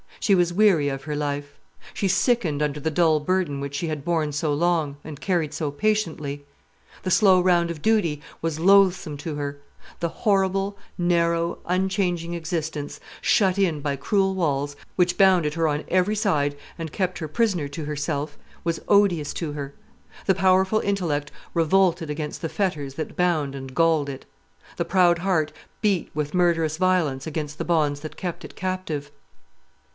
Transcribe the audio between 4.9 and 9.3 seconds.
and carried so patiently. The slow round of duty was loathsome